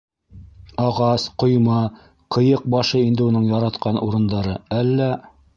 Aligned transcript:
Ағас, 0.85 1.25
ҡойма, 1.43 1.75
ҡыйыҡ 2.37 2.65
башы 2.77 3.05
инде 3.11 3.27
уның 3.29 3.47
яраткан 3.53 4.03
урындары, 4.09 4.61
әллә... 4.83 5.13